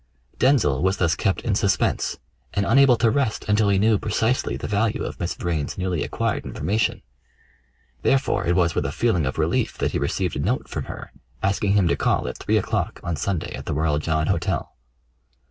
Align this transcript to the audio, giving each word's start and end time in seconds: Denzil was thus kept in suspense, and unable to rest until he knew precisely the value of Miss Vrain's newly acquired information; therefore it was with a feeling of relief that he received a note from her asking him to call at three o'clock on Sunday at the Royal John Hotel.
Denzil 0.39 0.81
was 0.81 0.97
thus 0.97 1.13
kept 1.13 1.41
in 1.41 1.53
suspense, 1.53 2.17
and 2.55 2.65
unable 2.65 2.97
to 2.97 3.11
rest 3.11 3.45
until 3.47 3.69
he 3.69 3.77
knew 3.77 3.99
precisely 3.99 4.57
the 4.57 4.67
value 4.67 5.03
of 5.03 5.19
Miss 5.19 5.35
Vrain's 5.35 5.77
newly 5.77 6.03
acquired 6.03 6.43
information; 6.43 7.03
therefore 8.01 8.47
it 8.47 8.55
was 8.55 8.73
with 8.73 8.87
a 8.87 8.91
feeling 8.91 9.27
of 9.27 9.37
relief 9.37 9.77
that 9.77 9.91
he 9.91 9.99
received 9.99 10.35
a 10.35 10.39
note 10.39 10.67
from 10.67 10.85
her 10.85 11.11
asking 11.43 11.73
him 11.73 11.87
to 11.87 11.95
call 11.95 12.27
at 12.27 12.39
three 12.39 12.57
o'clock 12.57 12.99
on 13.03 13.15
Sunday 13.15 13.53
at 13.53 13.67
the 13.67 13.75
Royal 13.75 13.99
John 13.99 14.25
Hotel. 14.25 14.73